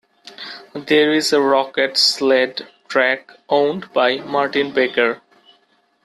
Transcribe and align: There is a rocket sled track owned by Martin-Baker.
There 0.73 1.13
is 1.13 1.31
a 1.31 1.39
rocket 1.39 1.95
sled 1.95 2.67
track 2.89 3.33
owned 3.49 3.93
by 3.93 4.17
Martin-Baker. 4.17 5.21